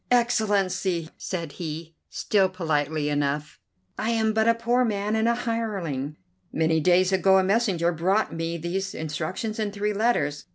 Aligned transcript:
"Excellency!" 0.09 1.11
said 1.15 1.51
he, 1.51 1.93
still 2.09 2.49
politely 2.49 3.07
enough, 3.07 3.59
"I 3.99 4.09
am 4.09 4.33
but 4.33 4.47
a 4.47 4.55
poor 4.55 4.83
man 4.83 5.15
and 5.15 5.27
a 5.27 5.35
hireling. 5.35 6.15
Many 6.51 6.79
days 6.79 7.11
ago 7.11 7.37
a 7.37 7.43
messenger 7.43 7.91
brought 7.91 8.33
me 8.33 8.57
these 8.57 8.95
instructions 8.95 9.59
and 9.59 9.71
three 9.71 9.93
letters. 9.93 10.45